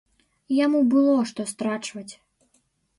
[0.65, 2.09] Яму было, што страчваць.